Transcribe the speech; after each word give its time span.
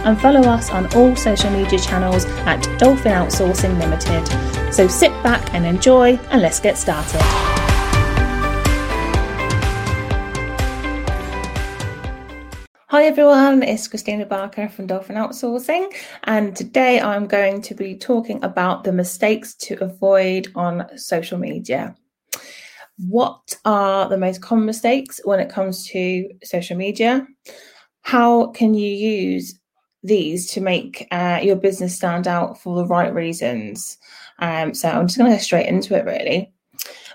and 0.06 0.20
follow 0.20 0.42
us 0.42 0.70
on 0.70 0.94
all 0.94 1.16
social 1.16 1.50
media 1.50 1.80
channels 1.80 2.24
at 2.46 2.62
Dolphin 2.78 3.10
Outsourcing 3.10 3.80
Limited. 3.80 4.24
So 4.72 4.86
sit 4.86 5.10
back 5.24 5.52
and 5.54 5.66
enjoy 5.66 6.20
and 6.30 6.40
let's 6.40 6.60
get 6.60 6.78
started. 6.78 7.51
Hi 12.92 13.04
everyone, 13.04 13.62
it's 13.62 13.88
Christina 13.88 14.26
Barker 14.26 14.68
from 14.68 14.86
Dolphin 14.86 15.16
Outsourcing, 15.16 15.94
and 16.24 16.54
today 16.54 17.00
I'm 17.00 17.26
going 17.26 17.62
to 17.62 17.74
be 17.74 17.96
talking 17.96 18.44
about 18.44 18.84
the 18.84 18.92
mistakes 18.92 19.54
to 19.62 19.82
avoid 19.82 20.48
on 20.54 20.86
social 20.98 21.38
media. 21.38 21.96
What 22.98 23.56
are 23.64 24.10
the 24.10 24.18
most 24.18 24.42
common 24.42 24.66
mistakes 24.66 25.22
when 25.24 25.40
it 25.40 25.48
comes 25.48 25.86
to 25.88 26.28
social 26.44 26.76
media? 26.76 27.26
How 28.02 28.48
can 28.48 28.74
you 28.74 28.92
use 28.92 29.58
these 30.02 30.50
to 30.50 30.60
make 30.60 31.08
uh, 31.10 31.40
your 31.42 31.56
business 31.56 31.96
stand 31.96 32.28
out 32.28 32.60
for 32.60 32.76
the 32.76 32.86
right 32.86 33.14
reasons? 33.14 33.96
Um, 34.38 34.74
so 34.74 34.90
I'm 34.90 35.06
just 35.06 35.16
going 35.16 35.30
to 35.30 35.38
go 35.38 35.42
straight 35.42 35.66
into 35.66 35.96
it 35.96 36.04
really. 36.04 36.52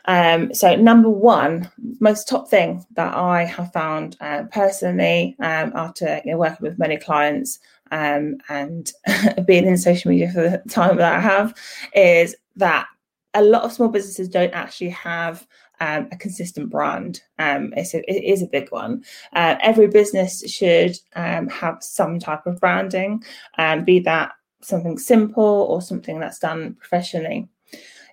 Um, 0.08 0.53
so 0.53 0.75
number 0.75 1.09
one, 1.09 1.69
most 2.00 2.27
top 2.27 2.50
thing 2.50 2.86
that 2.91 3.13
I 3.13 3.44
have 3.44 3.73
found 3.73 4.16
uh, 4.22 4.44
personally 4.52 5.36
um, 5.39 5.73
after 5.75 6.22
you 6.23 6.31
know, 6.31 6.38
working 6.38 6.61
with 6.61 6.80
many 6.80 6.97
clients 6.97 7.59
um, 7.91 8.38
and 8.50 8.91
being 9.45 9.66
in 9.66 9.78
social 9.78 10.11
media 10.11 10.31
for 10.31 10.41
the 10.41 10.63
time 10.69 10.97
that 10.97 11.13
I 11.13 11.19
have 11.19 11.53
is 11.94 12.35
that 12.55 12.88
a 13.33 13.44
lot 13.44 13.63
of 13.63 13.73
small 13.73 13.89
businesses 13.89 14.30
don't 14.30 14.53
actually 14.53 14.89
have 14.89 15.45
um, 15.80 16.08
a 16.11 16.17
consistent 16.17 16.69
brand. 16.69 17.22
Um, 17.38 17.73
it's 17.78 17.94
a, 17.94 18.00
it 18.09 18.23
is 18.23 18.41
a 18.41 18.47
big 18.47 18.72
one. 18.72 19.03
Uh, 19.33 19.58
every 19.61 19.88
business 19.88 20.50
should 20.50 20.97
um, 21.16 21.47
have 21.50 21.83
some 21.83 22.17
type 22.17 22.47
of 22.47 22.59
branding, 22.59 23.23
um, 23.58 23.83
be 23.83 24.00
that 24.00 24.31
something 24.61 24.97
simple 24.97 25.67
or 25.69 25.81
something 25.81 26.19
that's 26.19 26.39
done 26.39 26.75
professionally. 26.80 27.47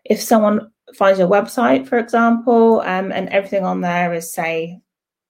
If 0.04 0.20
someone 0.20 0.70
finds 0.94 1.18
your 1.18 1.28
website, 1.28 1.86
for 1.88 1.98
example, 1.98 2.80
um, 2.82 3.12
and 3.12 3.28
everything 3.30 3.64
on 3.64 3.80
there 3.80 4.12
is, 4.12 4.32
say, 4.32 4.80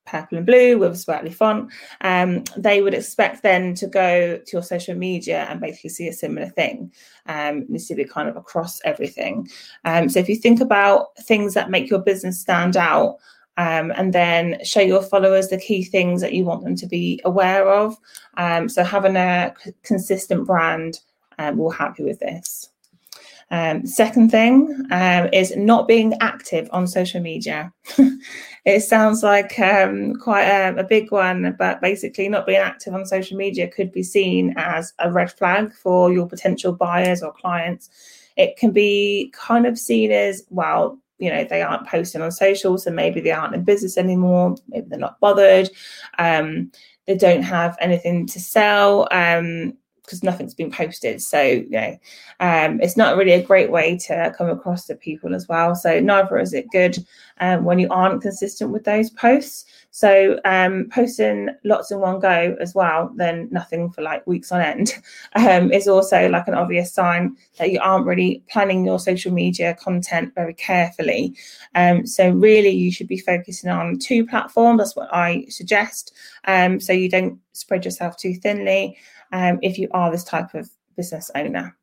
purple 0.07 0.39
and 0.39 0.47
blue 0.47 0.79
with 0.79 0.93
a 0.93 0.97
sparkly 0.97 1.31
font, 1.31 1.73
um, 2.03 2.45
they 2.57 2.83
would 2.83 2.95
expect 2.95 3.43
then 3.43 3.75
to 3.75 3.87
go 3.87 4.37
to 4.37 4.53
your 4.53 4.63
social 4.63 4.95
media 4.95 5.47
and 5.49 5.61
basically 5.61 5.91
see 5.91 6.09
a 6.09 6.13
similar 6.13 6.49
thing. 6.51 6.93
Um, 7.27 7.63
it 7.63 7.71
needs 7.71 7.89
to 7.89 7.95
be 7.95 8.05
kind 8.05 8.29
of 8.29 8.37
across 8.37 8.81
everything. 8.85 9.49
Um, 9.85 10.09
so 10.09 10.21
if 10.21 10.29
you 10.29 10.37
think 10.37 10.61
about 10.61 11.17
things 11.21 11.55
that 11.55 11.71
make 11.71 11.89
your 11.89 12.01
business 12.01 12.41
stand 12.41 12.77
out, 12.77 13.17
um, 13.57 13.93
and 13.95 14.13
then 14.13 14.59
show 14.65 14.81
your 14.81 15.01
followers 15.01 15.49
the 15.49 15.59
key 15.59 15.85
things 15.85 16.21
that 16.21 16.33
you 16.33 16.45
want 16.45 16.65
them 16.65 16.75
to 16.75 16.87
be 16.87 17.21
aware 17.25 17.69
of. 17.69 17.97
Um, 18.37 18.69
so 18.69 18.83
having 18.83 19.15
a 19.15 19.55
consistent 19.85 20.45
brand 20.45 20.99
um, 21.39 21.57
will 21.57 21.71
help 21.71 21.99
you 21.99 22.05
with 22.05 22.19
this. 22.19 22.71
Um, 23.51 23.87
second 23.87 24.31
thing 24.31 24.87
um, 24.91 25.29
is 25.33 25.57
not 25.57 25.87
being 25.87 26.15
active 26.21 26.69
on 26.73 26.87
social 26.87 27.21
media. 27.21 27.73
it 28.65 28.83
sounds 28.83 29.23
like 29.23 29.59
um, 29.59 30.15
quite 30.17 30.45
a, 30.45 30.75
a, 30.77 30.85
big 30.85 31.13
one, 31.13 31.55
but 31.59 31.81
basically, 31.81 32.29
not 32.29 32.47
being 32.47 32.59
active 32.59 32.95
on 32.95 33.07
social 33.07 33.37
media 33.37 33.69
could 33.69 33.93
be 33.93 34.03
seen 34.03 34.55
as 34.57 34.93
a 34.99 35.13
red 35.13 35.31
flag 35.31 35.73
for 35.73 36.13
your 36.13 36.27
potential 36.27 36.73
buyers 36.73 37.23
or 37.23 37.33
clients. 37.33 37.91
It 38.37 38.57
can 38.57 38.73
be 38.73 39.33
kind 39.35 39.67
of 39.67 39.79
seen 39.79 40.11
as, 40.11 40.43
well, 40.51 40.99
you 41.19 41.31
know, 41.31 41.45
they 41.45 41.63
aren't 41.63 41.87
posting 41.87 42.23
on 42.23 42.33
social, 42.33 42.79
so 42.79 42.91
maybe 42.91 43.21
they 43.21 43.31
aren't 43.31 43.55
in 43.55 43.63
business 43.63 43.97
anymore, 43.97 44.57
maybe 44.69 44.87
they're 44.89 44.99
not 44.99 45.21
bothered, 45.21 45.71
um, 46.19 46.73
they 47.07 47.17
don't 47.17 47.43
have 47.43 47.77
anything 47.81 48.27
to 48.27 48.41
sell. 48.41 49.07
Um, 49.11 49.75
because 50.05 50.23
nothing's 50.23 50.55
been 50.55 50.71
posted. 50.71 51.21
So, 51.23 51.65
know, 51.71 51.97
um, 52.41 52.81
it's 52.81 52.97
not 52.97 53.17
really 53.17 53.33
a 53.33 53.43
great 53.43 53.71
way 53.71 53.97
to 53.99 54.35
come 54.37 54.51
across 54.51 54.87
to 54.87 54.95
people 54.95 55.35
as 55.35 55.49
well. 55.49 55.75
So, 55.75 55.99
neither 55.99 56.39
is 56.39 56.53
it 56.53 56.71
good 56.71 56.99
um, 57.41 57.65
when 57.65 57.79
you 57.79 57.89
aren't 57.91 58.23
consistent 58.23 58.71
with 58.71 58.85
those 58.85 59.11
posts. 59.11 59.65
So, 59.91 60.39
um, 60.45 60.89
posting 60.91 61.49
lots 61.65 61.91
in 61.91 62.01
one 62.01 62.21
go 62.21 62.57
as 62.61 62.75
well, 62.75 63.13
then 63.17 63.49
nothing 63.51 63.91
for 63.91 64.03
like 64.03 64.27
weeks 64.27 64.53
on 64.53 64.61
end, 64.61 64.95
um, 65.37 65.73
is 65.73 65.89
also 65.89 66.29
like 66.29 66.49
an 66.49 66.55
obvious 66.55 66.93
sign 66.93 67.37
that 67.59 67.71
you 67.71 67.81
aren't 67.81 68.07
really 68.07 68.43
planning 68.51 68.85
your 68.85 68.99
social 68.99 69.33
media 69.33 69.75
content 69.75 70.35
very 70.35 70.55
carefully. 70.55 71.35
Um, 71.75 72.07
so, 72.07 72.31
really, 72.31 72.71
you 72.71 72.93
should 72.93 73.09
be 73.09 73.19
focusing 73.19 73.71
on 73.71 73.99
two 73.99 74.27
platforms. 74.27 74.79
That's 74.79 74.97
what 74.97 75.09
I 75.15 75.47
suggest. 75.49 76.13
Um, 76.45 76.79
so, 76.79 76.93
you 76.93 77.09
don't 77.09 77.39
spread 77.53 77.85
yourself 77.85 78.17
too 78.17 78.35
thinly 78.35 78.99
um, 79.35 79.59
if 79.61 79.79
you 79.79 79.89
are 79.91 80.11
this 80.11 80.25
type 80.25 80.55
of 80.55 80.71
business 80.97 81.31
owner. 81.35 81.77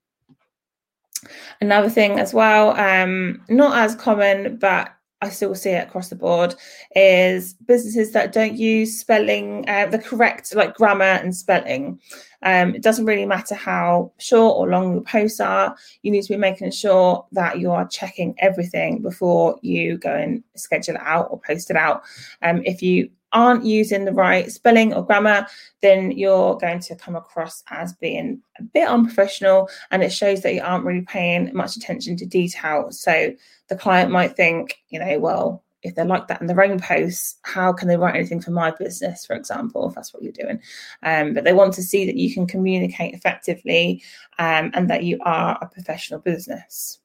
Another 1.60 1.90
thing 1.90 2.18
as 2.18 2.34
well, 2.34 2.72
um, 2.80 3.44
not 3.50 3.78
as 3.78 3.94
common, 3.94 4.58
but 4.58 4.90
I 5.22 5.30
still 5.30 5.54
see 5.54 5.70
it 5.70 5.88
across 5.88 6.10
the 6.10 6.16
board, 6.16 6.56
is 6.96 7.54
businesses 7.54 8.12
that 8.14 8.32
don't 8.32 8.56
use 8.56 9.00
spelling, 9.00 9.70
uh, 9.70 9.86
the 9.86 10.00
correct 10.00 10.56
like 10.56 10.74
grammar 10.74 11.04
and 11.04 11.36
spelling. 11.36 12.00
Um, 12.42 12.74
it 12.74 12.82
doesn't 12.82 13.06
really 13.06 13.28
matter 13.28 13.54
how 13.54 14.14
short 14.18 14.58
or 14.58 14.68
long 14.68 14.96
the 14.96 15.02
posts 15.02 15.40
are. 15.40 15.76
You 16.02 16.12
need 16.12 16.24
to 16.24 16.34
be 16.34 16.38
making 16.38 16.72
sure 16.72 17.28
that 17.34 17.60
you 17.60 17.70
are 17.72 17.88
checking 17.88 18.34
everything 18.40 19.04
before 19.04 19.60
you 19.62 20.00
go 20.00 20.16
and 20.16 20.44
schedule 20.56 20.96
it 20.96 21.02
out 21.04 21.28
or 21.30 21.40
post 21.40 21.70
it 21.70 21.76
out. 21.76 22.02
Um, 22.42 22.64
if 22.66 22.82
you 22.82 23.12
aren't 23.34 23.66
using 23.66 24.06
the 24.06 24.14
right 24.14 24.52
spelling 24.52 24.94
or 24.94 25.06
grammar, 25.06 25.48
then 25.82 26.12
you're 26.12 26.58
going 26.58 26.80
to 26.80 26.96
come 26.96 27.16
across 27.16 27.64
as 27.70 27.94
being 27.94 28.42
a 28.60 28.64
bit 28.64 28.88
unprofessional 28.88 29.70
and 29.92 30.04
it 30.04 30.12
shows 30.12 30.42
that 30.42 30.54
you 30.54 30.62
aren't 30.62 30.86
really 30.86 31.02
paying 31.02 31.50
much 31.54 31.76
attention 31.76 32.16
to 32.18 32.26
detail. 32.26 32.92
So 32.92 33.34
the 33.68 33.76
client 33.76 34.12
might 34.12 34.36
think, 34.36 34.80
you 34.90 35.00
know, 35.00 35.20
well, 35.20 35.64
if 35.84 35.96
they're 35.96 36.06
like 36.06 36.28
that 36.28 36.42
in 36.42 36.48
their 36.48 36.62
own 36.62 36.80
posts, 36.80 37.38
how 37.42 37.74
can 37.74 37.88
they 37.88 37.98
write 37.98 38.16
anything 38.16 38.42
for 38.42 38.52
my 38.52 38.72
business, 38.72 39.26
for 39.26 39.36
example, 39.36 39.90
if 39.90 39.96
that's 39.96 40.14
what 40.14 40.22
you're 40.22 40.32
doing? 40.32 40.62
Um, 41.02 41.34
but 41.34 41.44
they 41.44 41.54
want 41.54 41.74
to 41.74 41.84
see 41.84 42.06
that 42.06 42.18
you 42.18 42.34
can 42.34 42.46
communicate 42.46 43.16
effectively 43.16 44.04
um, 44.38 44.72
and 44.74 44.90
that 44.90 45.04
you 45.04 45.18
are 45.24 45.58
a 45.60 45.68
professional 45.68 46.20
business. 46.20 47.00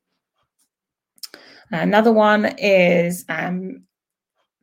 Another 1.70 2.12
one 2.12 2.54
is 2.58 3.25
um, 3.28 3.82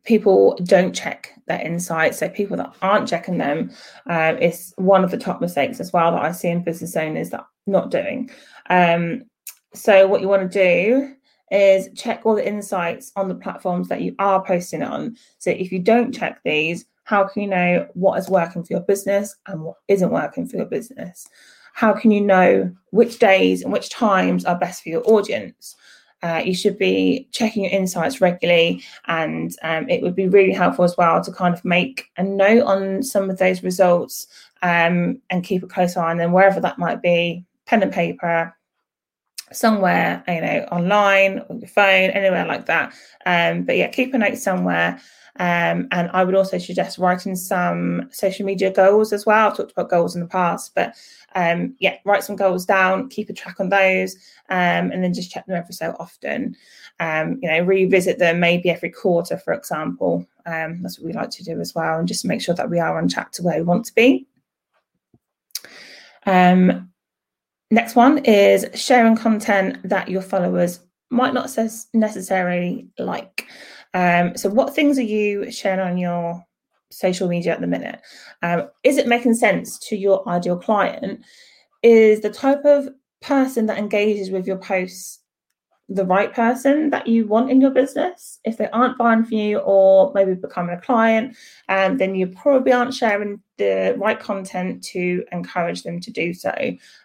people 0.05 0.57
don't 0.63 0.93
check 0.93 1.31
their 1.47 1.61
insights. 1.61 2.19
So 2.19 2.29
people 2.29 2.57
that 2.57 2.73
aren't 2.81 3.07
checking 3.07 3.37
them 3.37 3.71
uh, 4.09 4.35
is 4.39 4.73
one 4.77 5.03
of 5.03 5.11
the 5.11 5.17
top 5.17 5.41
mistakes 5.41 5.79
as 5.79 5.93
well 5.93 6.11
that 6.11 6.21
I 6.21 6.31
see 6.31 6.49
in 6.49 6.63
business 6.63 6.95
owners 6.95 7.29
that 7.29 7.45
not 7.65 7.91
doing. 7.91 8.29
Um, 8.69 9.23
so 9.73 10.07
what 10.07 10.21
you 10.21 10.27
want 10.27 10.51
to 10.51 10.63
do 10.63 11.15
is 11.51 11.89
check 11.95 12.21
all 12.25 12.35
the 12.35 12.47
insights 12.47 13.11
on 13.15 13.27
the 13.27 13.35
platforms 13.35 13.87
that 13.87 14.01
you 14.01 14.15
are 14.19 14.43
posting 14.43 14.83
on. 14.83 15.15
So 15.37 15.51
if 15.51 15.71
you 15.71 15.79
don't 15.79 16.13
check 16.13 16.41
these, 16.43 16.85
how 17.05 17.27
can 17.27 17.43
you 17.43 17.49
know 17.49 17.87
what 17.93 18.17
is 18.17 18.29
working 18.29 18.63
for 18.63 18.73
your 18.73 18.81
business 18.81 19.35
and 19.47 19.61
what 19.61 19.77
isn't 19.87 20.09
working 20.09 20.47
for 20.47 20.57
your 20.57 20.65
business? 20.65 21.27
How 21.73 21.93
can 21.93 22.11
you 22.11 22.21
know 22.21 22.71
which 22.91 23.19
days 23.19 23.63
and 23.63 23.73
which 23.73 23.89
times 23.89 24.45
are 24.45 24.57
best 24.57 24.83
for 24.83 24.89
your 24.89 25.03
audience? 25.05 25.75
Uh, 26.23 26.41
you 26.43 26.55
should 26.55 26.77
be 26.77 27.27
checking 27.31 27.63
your 27.63 27.71
insights 27.71 28.21
regularly, 28.21 28.81
and 29.07 29.55
um, 29.61 29.87
it 29.89 30.01
would 30.01 30.15
be 30.15 30.27
really 30.27 30.53
helpful 30.53 30.85
as 30.85 30.95
well 30.97 31.21
to 31.21 31.31
kind 31.31 31.53
of 31.53 31.63
make 31.65 32.09
a 32.17 32.23
note 32.23 32.63
on 32.63 33.03
some 33.03 33.29
of 33.29 33.37
those 33.37 33.61
results 33.61 34.27
um, 34.61 35.21
and 35.29 35.43
keep 35.43 35.61
a 35.61 35.67
close 35.67 35.97
eye 35.97 36.09
on 36.09 36.17
them 36.17 36.31
wherever 36.31 36.61
that 36.61 36.79
might 36.79 37.01
be, 37.01 37.45
pen 37.65 37.83
and 37.83 37.91
paper, 37.91 38.55
somewhere, 39.51 40.23
you 40.27 40.41
know, 40.41 40.65
online, 40.71 41.39
on 41.49 41.59
your 41.59 41.67
phone, 41.67 42.09
anywhere 42.11 42.45
like 42.45 42.65
that. 42.67 42.93
Um, 43.25 43.63
but 43.63 43.77
yeah, 43.77 43.89
keep 43.89 44.13
a 44.13 44.17
note 44.17 44.37
somewhere. 44.37 44.99
Um, 45.39 45.87
and 45.91 46.11
I 46.13 46.23
would 46.23 46.35
also 46.35 46.59
suggest 46.59 46.99
writing 46.99 47.35
some 47.35 48.07
social 48.11 48.45
media 48.45 48.71
goals 48.71 49.11
as 49.11 49.25
well. 49.25 49.47
I've 49.47 49.57
talked 49.57 49.71
about 49.71 49.89
goals 49.89 50.15
in 50.15 50.21
the 50.21 50.27
past, 50.27 50.75
but 50.75 50.95
um, 51.35 51.75
yeah, 51.79 51.97
write 52.05 52.23
some 52.23 52.35
goals 52.35 52.65
down, 52.65 53.09
keep 53.09 53.29
a 53.29 53.33
track 53.33 53.59
on 53.59 53.69
those, 53.69 54.15
um, 54.49 54.91
and 54.91 55.03
then 55.03 55.13
just 55.13 55.31
check 55.31 55.45
them 55.47 55.55
every 55.55 55.73
so 55.73 55.95
often. 55.99 56.55
Um, 56.99 57.39
you 57.41 57.49
know, 57.49 57.61
revisit 57.61 58.19
them 58.19 58.39
maybe 58.39 58.69
every 58.69 58.91
quarter, 58.91 59.37
for 59.37 59.53
example. 59.53 60.27
Um, 60.45 60.83
that's 60.83 60.99
what 60.99 61.07
we 61.07 61.13
like 61.13 61.31
to 61.31 61.43
do 61.43 61.59
as 61.59 61.73
well, 61.73 61.97
and 61.97 62.07
just 62.07 62.25
make 62.25 62.41
sure 62.41 62.55
that 62.55 62.69
we 62.69 62.79
are 62.79 62.97
on 62.97 63.07
track 63.07 63.31
to 63.33 63.43
where 63.43 63.57
we 63.57 63.63
want 63.63 63.85
to 63.85 63.95
be. 63.95 64.27
Um, 66.25 66.91
next 67.71 67.95
one 67.95 68.19
is 68.19 68.67
sharing 68.75 69.15
content 69.15 69.79
that 69.89 70.09
your 70.09 70.21
followers 70.21 70.79
might 71.09 71.33
not 71.33 71.49
necessarily 71.93 72.87
like. 72.99 73.47
Um, 73.93 74.35
so, 74.35 74.49
what 74.49 74.75
things 74.75 74.97
are 74.97 75.03
you 75.03 75.51
sharing 75.51 75.79
on 75.79 75.97
your 75.97 76.43
social 76.91 77.27
media 77.27 77.53
at 77.53 77.61
the 77.61 77.67
minute? 77.67 78.01
Um, 78.41 78.69
is 78.83 78.97
it 78.97 79.07
making 79.07 79.35
sense 79.35 79.77
to 79.89 79.95
your 79.95 80.27
ideal 80.27 80.57
client? 80.57 81.23
Is 81.81 82.21
the 82.21 82.29
type 82.29 82.65
of 82.65 82.89
person 83.21 83.65
that 83.67 83.77
engages 83.77 84.31
with 84.31 84.45
your 84.45 84.57
posts 84.57 85.23
the 85.89 86.05
right 86.05 86.33
person 86.33 86.89
that 86.91 87.07
you 87.07 87.27
want 87.27 87.51
in 87.51 87.59
your 87.59 87.69
business. 87.69 88.39
If 88.45 88.57
they 88.57 88.69
aren't 88.69 88.97
buying 88.97 89.23
from 89.23 89.37
you 89.37 89.57
or 89.59 90.11
maybe 90.15 90.33
becoming 90.33 90.75
a 90.75 90.81
client, 90.81 91.35
um, 91.69 91.97
then 91.97 92.15
you 92.15 92.27
probably 92.27 92.71
aren't 92.71 92.93
sharing 92.93 93.41
the 93.57 93.95
right 93.97 94.19
content 94.19 94.83
to 94.85 95.23
encourage 95.31 95.83
them 95.83 95.99
to 95.99 96.11
do 96.11 96.33
so. 96.33 96.53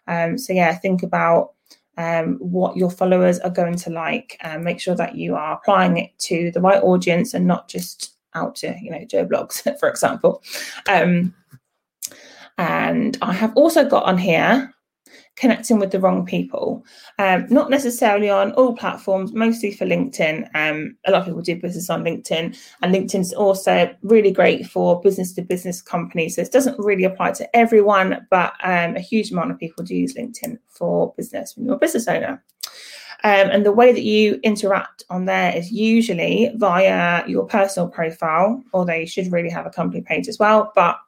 Um, 0.06 0.38
so, 0.38 0.52
yeah, 0.52 0.75
think 0.75 1.02
about 1.02 1.55
um, 1.98 2.36
what 2.38 2.76
your 2.76 2.90
followers 2.90 3.40
are 3.40 3.50
going 3.50 3.74
to 3.74 3.90
like 3.90 4.38
and 4.40 4.64
make 4.64 4.80
sure 4.80 4.94
that 4.94 5.16
you 5.16 5.34
are 5.34 5.54
applying 5.54 5.98
it 5.98 6.16
to 6.20 6.50
the 6.52 6.60
right 6.60 6.82
audience 6.82 7.34
and 7.34 7.46
not 7.46 7.68
just 7.68 8.14
out 8.34 8.54
to, 8.54 8.74
you 8.80 8.90
know, 8.90 9.04
Joe 9.04 9.26
Bloggs, 9.26 9.78
for 9.80 9.88
example. 9.88 10.42
Um, 10.88 11.34
and 12.56 13.18
I 13.20 13.32
have 13.32 13.54
also 13.56 13.84
got 13.84 14.04
on 14.04 14.16
here 14.16 14.72
connecting 15.38 15.79
with 15.79 15.90
the 15.90 16.00
wrong 16.00 16.26
people. 16.26 16.85
Um, 17.19 17.46
not 17.49 17.70
necessarily 17.70 18.29
on 18.29 18.52
all 18.52 18.76
platforms, 18.76 19.32
mostly 19.32 19.73
for 19.73 19.87
LinkedIn. 19.87 20.49
Um, 20.55 20.96
a 21.06 21.11
lot 21.11 21.20
of 21.20 21.26
people 21.26 21.43
do 21.43 21.61
business 21.61 21.88
on 21.88 22.05
LinkedIn, 22.05 22.58
and 22.82 22.94
LinkedIn's 22.94 23.32
also 23.32 23.94
really 24.02 24.32
great 24.32 24.67
for 24.67 25.00
business 25.00 25.32
to 25.35 25.43
business 25.43 25.81
companies. 25.81 26.37
So 26.37 26.43
it 26.43 26.52
doesn't 26.52 26.79
really 26.79 27.05
apply 27.05 27.32
to 27.32 27.56
everyone, 27.56 28.26
but 28.31 28.52
um, 28.62 28.96
a 28.96 29.00
huge 29.00 29.31
amount 29.31 29.52
of 29.52 29.58
people 29.58 29.85
do 29.85 29.94
use 29.94 30.14
LinkedIn 30.14 30.58
for 30.69 31.14
business 31.17 31.56
when 31.56 31.67
you're 31.67 31.76
a 31.76 31.79
business 31.79 32.08
owner. 32.08 32.43
Um, 33.25 33.50
and 33.50 33.67
the 33.67 33.73
way 33.73 33.93
that 33.93 34.05
you 34.05 34.38
interact 34.44 35.02
on 35.11 35.25
there 35.25 35.56
is 35.56 35.73
usually 35.73 36.52
via 36.55 37.26
your 37.26 37.46
personal 37.46 37.88
profile, 37.88 38.62
although 38.73 38.94
you 38.94 39.08
should 39.08 39.32
really 39.32 39.50
have 39.50 39.67
a 39.67 39.70
company 39.70 40.02
page 40.02 40.29
as 40.29 40.38
well. 40.38 40.70
But 40.76 40.99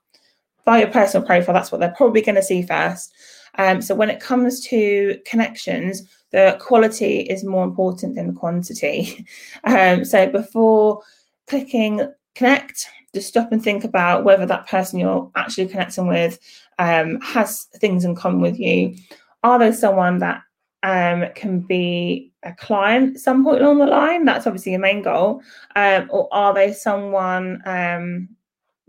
via 0.65 0.81
your 0.81 0.91
personal 0.91 1.25
profile, 1.25 1.55
that's 1.55 1.71
what 1.71 1.81
they're 1.81 1.95
probably 1.97 2.23
going 2.23 2.35
to 2.35 2.43
see 2.43 2.63
first. 2.63 3.13
Um, 3.59 3.83
so 3.83 3.95
when 3.95 4.11
it 4.11 4.21
comes 4.21 4.61
to 4.69 5.19
connections, 5.27 6.03
the 6.31 6.57
quality 6.61 7.21
is 7.21 7.45
more 7.45 7.65
important 7.65 8.15
than 8.15 8.29
the 8.29 8.33
quantity. 8.33 9.27
Um, 9.65 10.05
so 10.05 10.27
before 10.27 11.03
clicking 11.47 12.11
connect, 12.35 12.89
just 13.15 13.29
stop 13.29 13.53
and 13.53 13.63
think 13.63 13.85
about 13.85 14.25
whether 14.25 14.47
that 14.47 14.69
person 14.69 14.99
you're 14.99 15.31
actually 15.37 15.67
connecting 15.67 16.07
with 16.07 16.39
um, 16.79 17.21
has 17.21 17.65
things 17.77 18.05
in 18.05 18.15
common 18.15 18.41
with 18.41 18.59
you. 18.59 18.95
Are 19.43 19.59
they 19.59 19.73
someone 19.73 20.19
that 20.19 20.43
um, 20.83 21.27
can 21.35 21.61
be 21.61 22.33
a 22.43 22.53
client 22.55 23.17
at 23.17 23.21
some 23.21 23.45
point 23.45 23.61
along 23.61 23.79
the 23.79 23.87
line? 23.87 24.25
That's 24.25 24.47
obviously 24.47 24.73
your 24.73 24.81
main 24.81 25.03
goal. 25.03 25.43
Um, 25.77 26.09
or 26.11 26.29
are 26.33 26.55
they 26.55 26.73
someone 26.73 27.61
um, 27.67 28.29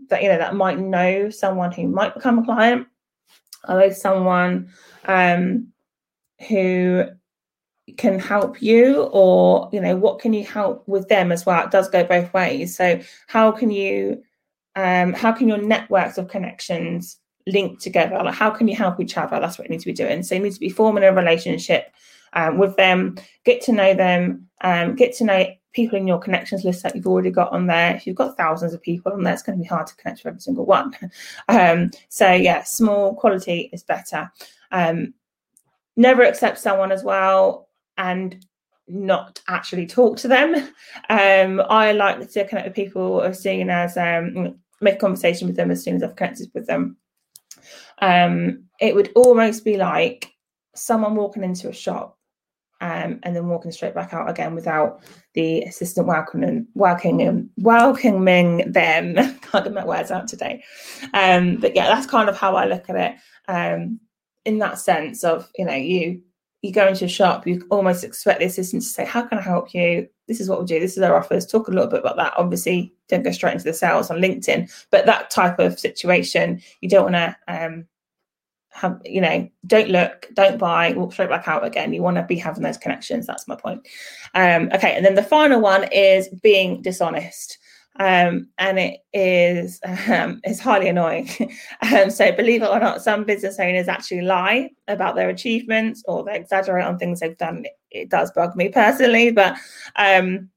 that 0.08 0.22
you 0.22 0.28
know 0.28 0.38
that 0.38 0.54
might 0.54 0.78
know 0.78 1.30
someone 1.30 1.72
who 1.72 1.88
might 1.88 2.14
become 2.14 2.38
a 2.38 2.44
client? 2.44 2.86
Are 3.64 3.78
they 3.78 3.90
someone 3.94 4.70
um, 5.06 5.68
who 6.48 7.04
can 7.96 8.18
help 8.18 8.62
you 8.62 9.02
or 9.12 9.68
you 9.72 9.80
know 9.80 9.96
what 9.96 10.20
can 10.20 10.32
you 10.32 10.44
help 10.44 10.86
with 10.86 11.08
them 11.08 11.32
as 11.32 11.44
well? 11.44 11.64
It 11.64 11.70
does 11.70 11.88
go 11.88 12.04
both 12.04 12.32
ways. 12.32 12.76
So 12.76 13.00
how 13.26 13.52
can 13.52 13.70
you 13.70 14.22
um 14.76 15.12
how 15.12 15.32
can 15.32 15.48
your 15.48 15.58
networks 15.58 16.18
of 16.18 16.28
connections 16.28 17.18
link 17.46 17.80
together? 17.80 18.16
Like 18.22 18.34
how 18.34 18.50
can 18.50 18.68
you 18.68 18.76
help 18.76 19.00
each 19.00 19.16
other? 19.16 19.38
That's 19.40 19.58
what 19.58 19.68
you 19.68 19.72
need 19.72 19.80
to 19.80 19.86
be 19.86 19.92
doing. 19.92 20.22
So 20.22 20.34
you 20.34 20.42
need 20.42 20.54
to 20.54 20.60
be 20.60 20.70
forming 20.70 21.04
a 21.04 21.12
relationship 21.12 21.92
um, 22.34 22.58
with 22.58 22.76
them 22.76 23.16
get 23.44 23.60
to 23.62 23.72
know 23.72 23.94
them 23.94 24.48
um, 24.62 24.94
get 24.94 25.14
to 25.16 25.24
know 25.24 25.46
people 25.72 25.98
in 25.98 26.06
your 26.06 26.18
connections 26.18 26.64
list 26.64 26.82
that 26.82 26.94
you've 26.94 27.06
already 27.06 27.30
got 27.30 27.52
on 27.52 27.66
there. 27.66 27.94
If 27.94 28.06
you've 28.06 28.16
got 28.16 28.36
thousands 28.36 28.74
of 28.74 28.82
people 28.82 29.12
on 29.12 29.22
there, 29.22 29.32
it's 29.32 29.42
going 29.42 29.58
to 29.58 29.62
be 29.62 29.68
hard 29.68 29.86
to 29.86 29.96
connect 29.96 30.20
with 30.20 30.26
every 30.26 30.40
single 30.40 30.66
one. 30.66 30.96
Um, 31.48 31.90
so 32.08 32.32
yeah, 32.32 32.62
small 32.62 33.14
quality 33.14 33.68
is 33.72 33.82
better. 33.82 34.30
Um, 34.70 35.14
never 35.96 36.22
accept 36.22 36.58
someone 36.58 36.92
as 36.92 37.04
well 37.04 37.68
and 37.98 38.44
not 38.88 39.40
actually 39.48 39.86
talk 39.86 40.16
to 40.18 40.28
them. 40.28 40.54
Um, 41.08 41.60
I 41.68 41.92
like 41.92 42.30
to 42.30 42.46
connect 42.46 42.68
with 42.68 42.76
people 42.76 43.22
as 43.22 43.40
soon 43.40 43.68
as 43.68 43.96
um, 43.96 44.58
make 44.80 44.98
conversation 44.98 45.46
with 45.46 45.56
them 45.56 45.70
as 45.70 45.82
soon 45.82 45.96
as 45.96 46.02
I've 46.02 46.16
connected 46.16 46.50
with 46.54 46.66
them. 46.66 46.96
Um, 48.00 48.64
it 48.80 48.94
would 48.94 49.10
almost 49.14 49.64
be 49.64 49.76
like 49.76 50.32
someone 50.74 51.14
walking 51.14 51.44
into 51.44 51.68
a 51.68 51.72
shop 51.72 52.18
um, 52.82 53.20
and 53.22 53.34
then 53.34 53.46
walking 53.46 53.70
straight 53.70 53.94
back 53.94 54.12
out 54.12 54.28
again 54.28 54.56
without 54.56 55.02
the 55.34 55.62
assistant 55.62 56.08
welcoming, 56.08 56.66
welcoming, 56.74 57.48
welcoming 57.58 58.70
them. 58.70 59.14
Can't 59.40 59.64
get 59.64 59.72
my 59.72 59.84
words 59.84 60.10
out 60.10 60.26
today. 60.26 60.64
Um, 61.14 61.56
but 61.56 61.76
yeah, 61.76 61.86
that's 61.86 62.08
kind 62.08 62.28
of 62.28 62.36
how 62.36 62.56
I 62.56 62.66
look 62.66 62.90
at 62.90 62.96
it. 62.96 63.16
Um, 63.48 64.00
in 64.44 64.58
that 64.58 64.80
sense 64.80 65.22
of 65.22 65.48
you 65.56 65.64
know 65.64 65.74
you 65.74 66.20
you 66.62 66.72
go 66.72 66.88
into 66.88 67.04
a 67.04 67.08
shop, 67.08 67.46
you 67.46 67.64
almost 67.70 68.02
expect 68.02 68.40
the 68.40 68.46
assistant 68.46 68.82
to 68.82 68.88
say, 68.88 69.04
"How 69.04 69.22
can 69.22 69.38
I 69.38 69.42
help 69.42 69.72
you? 69.72 70.08
This 70.26 70.40
is 70.40 70.48
what 70.48 70.58
we 70.58 70.66
do. 70.66 70.80
This 70.80 70.96
is 70.96 71.04
our 71.04 71.16
offers." 71.16 71.46
Talk 71.46 71.68
a 71.68 71.70
little 71.70 71.88
bit 71.88 72.00
about 72.00 72.16
that. 72.16 72.34
Obviously, 72.36 72.92
don't 73.08 73.22
go 73.22 73.30
straight 73.30 73.52
into 73.52 73.64
the 73.64 73.74
sales 73.74 74.10
on 74.10 74.18
LinkedIn, 74.18 74.68
but 74.90 75.06
that 75.06 75.30
type 75.30 75.60
of 75.60 75.78
situation, 75.78 76.60
you 76.80 76.88
don't 76.88 77.12
want 77.12 77.14
to 77.14 77.36
um, 77.46 77.86
have 78.72 79.00
you 79.04 79.20
know 79.20 79.48
don't 79.66 79.90
look 79.90 80.28
don't 80.34 80.58
buy 80.58 80.92
walk 80.92 81.12
straight 81.12 81.28
back 81.28 81.46
out 81.46 81.64
again. 81.64 81.92
You 81.92 82.02
want 82.02 82.16
to 82.16 82.22
be 82.22 82.36
having 82.36 82.62
those 82.62 82.78
connections 82.78 83.26
that's 83.26 83.48
my 83.48 83.56
point. 83.56 83.86
Um 84.34 84.70
okay 84.74 84.94
and 84.94 85.04
then 85.04 85.14
the 85.14 85.22
final 85.22 85.60
one 85.60 85.84
is 85.92 86.28
being 86.42 86.82
dishonest. 86.82 87.58
Um 88.00 88.48
and 88.58 88.78
it 88.78 89.00
is 89.12 89.78
um 90.08 90.40
it's 90.44 90.60
highly 90.60 90.88
annoying. 90.88 91.28
Um 91.82 92.10
so 92.10 92.32
believe 92.32 92.62
it 92.62 92.70
or 92.70 92.80
not 92.80 93.02
some 93.02 93.24
business 93.24 93.60
owners 93.60 93.88
actually 93.88 94.22
lie 94.22 94.70
about 94.88 95.16
their 95.16 95.28
achievements 95.28 96.02
or 96.06 96.24
they 96.24 96.36
exaggerate 96.36 96.84
on 96.84 96.98
things 96.98 97.20
they've 97.20 97.36
done. 97.38 97.64
It, 97.90 98.08
does 98.08 98.30
bug 98.32 98.56
me 98.56 98.70
personally 98.70 99.30
but 99.32 99.56
um 99.96 100.48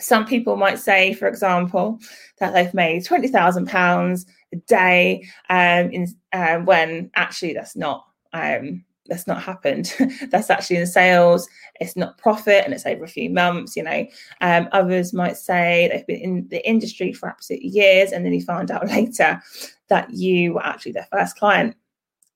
some 0.00 0.26
people 0.26 0.56
might 0.56 0.80
say 0.80 1.12
for 1.12 1.28
example 1.28 2.00
that 2.40 2.52
they've 2.52 2.74
made 2.74 3.04
20,000 3.04 3.66
pounds 3.68 4.26
day 4.66 5.26
um, 5.50 5.90
in, 5.90 6.06
um, 6.32 6.64
when 6.64 7.10
actually 7.14 7.54
that's 7.54 7.76
not 7.76 8.06
um, 8.32 8.84
that's 9.06 9.26
not 9.26 9.42
happened. 9.42 9.94
that's 10.30 10.50
actually 10.50 10.76
in 10.76 10.86
sales. 10.86 11.48
It's 11.80 11.96
not 11.96 12.18
profit, 12.18 12.64
and 12.64 12.72
it's 12.72 12.86
over 12.86 13.04
a 13.04 13.08
few 13.08 13.30
months. 13.30 13.76
You 13.76 13.82
know, 13.82 14.06
um, 14.40 14.68
others 14.72 15.12
might 15.12 15.36
say 15.36 15.88
they've 15.92 16.06
been 16.06 16.20
in 16.20 16.48
the 16.48 16.66
industry 16.68 17.12
for 17.12 17.28
absolute 17.28 17.62
years, 17.62 18.12
and 18.12 18.24
then 18.24 18.32
you 18.32 18.42
find 18.42 18.70
out 18.70 18.86
later 18.88 19.40
that 19.88 20.10
you 20.12 20.54
were 20.54 20.64
actually 20.64 20.92
their 20.92 21.08
first 21.10 21.36
client. 21.36 21.76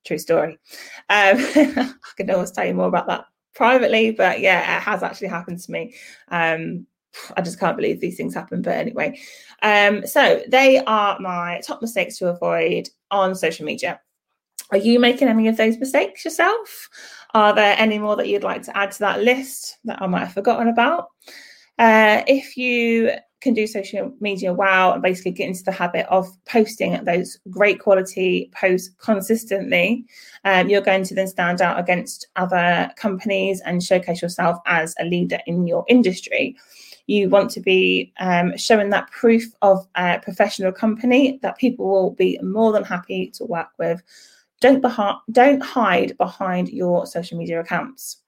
True 0.05 0.19
story. 0.19 0.59
Um, 1.09 1.37
I 1.39 1.95
can 2.17 2.31
always 2.31 2.53
tell 2.53 2.67
you 2.67 2.75
more 2.75 2.89
about 2.89 3.07
that 3.09 3.27
privately, 3.55 4.13
but 4.13 4.41
yeah, 4.41 4.77
it 4.77 4.83
has 4.83 5.03
actually 5.03 5.29
happened 5.29 5.61
to 5.61 5.73
me. 5.73 5.95
Um, 6.29 6.87
I 7.37 7.43
just 7.43 7.61
can't 7.61 7.77
believe 7.77 8.01
these 8.01 8.17
things 8.17 8.35
happen. 8.35 8.63
But 8.63 8.75
anyway, 8.75 9.19
um, 9.63 10.07
so 10.07 10.43
they 10.49 10.83
are 10.85 11.19
my 11.21 11.61
top 11.65 11.83
mistakes 11.83 12.19
to 12.19 12.29
avoid 12.29 12.89
on 13.11 13.35
social 13.35 13.67
media. 13.67 14.01
Are 14.73 14.79
you 14.79 14.99
making 14.99 15.29
any 15.29 15.49
of 15.49 15.57
those 15.57 15.79
mistakes 15.79 16.25
yourself? 16.25 16.89
Are 17.35 17.55
there 17.55 17.77
any 17.79 17.99
more 17.99 18.17
that 18.17 18.29
you'd 18.29 18.43
like 18.43 18.63
to 18.63 18.77
add 18.77 18.93
to 18.93 18.99
that 19.01 19.23
list 19.23 19.79
that 19.85 20.03
I 20.03 20.07
might 20.07 20.25
have 20.25 20.35
forgotten 20.35 20.69
about? 20.69 21.09
Uh, 21.79 22.23
if 22.27 22.57
you 22.57 23.13
can 23.41 23.55
do 23.55 23.67
social 23.67 24.13
media 24.19 24.53
well 24.53 24.93
and 24.93 25.03
basically 25.03 25.31
get 25.31 25.47
into 25.47 25.63
the 25.63 25.71
habit 25.71 26.07
of 26.09 26.27
posting 26.47 27.05
those 27.05 27.39
great 27.51 27.79
quality 27.79 28.51
posts 28.59 28.95
consistently, 28.99 30.05
um, 30.45 30.69
you're 30.69 30.81
going 30.81 31.05
to 31.05 31.15
then 31.15 31.29
stand 31.29 31.61
out 31.61 31.79
against 31.79 32.27
other 32.37 32.91
companies 32.97 33.61
and 33.61 33.83
showcase 33.83 34.23
yourself 34.23 34.59
as 34.67 34.95
a 34.99 35.05
leader 35.05 35.39
in 35.47 35.67
your 35.67 35.85
industry 35.87 36.57
you 37.07 37.29
want 37.29 37.51
to 37.53 37.61
be 37.61 38.13
um, 38.19 38.57
showing 38.57 38.91
that 38.91 39.11
proof 39.11 39.45
of 39.63 39.87
a 39.97 40.19
professional 40.21 40.73
company 40.73 41.39
that 41.43 41.59
people 41.59 41.87
will 41.87 42.11
be 42.11 42.39
more 42.43 42.73
than 42.73 42.85
happy 42.85 43.31
to 43.31 43.45
work 43.45 43.69
with. 43.79 44.03
Don't, 44.61 44.85
don't 45.31 45.63
hide 45.63 46.17
behind 46.19 46.71
your 46.71 47.07
social 47.07 47.39
media 47.39 47.61
accounts. 47.61 48.19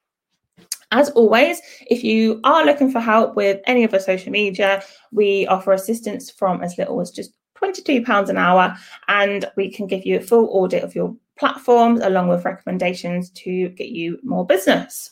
As 0.90 1.10
always, 1.10 1.60
if 1.90 2.02
you 2.02 2.40
are 2.44 2.64
looking 2.64 2.90
for 2.90 3.00
help 3.00 3.36
with 3.36 3.60
any 3.66 3.84
of 3.84 3.92
our 3.92 4.00
social 4.00 4.32
media, 4.32 4.82
we 5.12 5.46
offer 5.46 5.72
assistance 5.72 6.30
from 6.30 6.62
as 6.62 6.78
little 6.78 7.00
as 7.00 7.10
just 7.10 7.32
£22 7.62 8.28
an 8.28 8.38
hour, 8.38 8.76
and 9.08 9.44
we 9.56 9.70
can 9.70 9.86
give 9.86 10.06
you 10.06 10.16
a 10.16 10.22
full 10.22 10.48
audit 10.50 10.84
of 10.84 10.94
your 10.94 11.14
platforms 11.38 12.00
along 12.02 12.28
with 12.28 12.44
recommendations 12.44 13.30
to 13.30 13.70
get 13.70 13.88
you 13.88 14.18
more 14.22 14.44
business. 14.44 15.10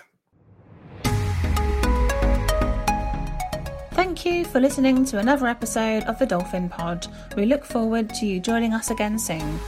Thank 3.92 4.24
you 4.26 4.44
for 4.44 4.60
listening 4.60 5.04
to 5.06 5.18
another 5.18 5.46
episode 5.46 6.04
of 6.04 6.18
the 6.18 6.26
Dolphin 6.26 6.68
Pod. 6.68 7.06
We 7.36 7.46
look 7.46 7.64
forward 7.64 8.10
to 8.14 8.26
you 8.26 8.40
joining 8.40 8.72
us 8.72 8.90
again 8.90 9.18
soon. 9.18 9.58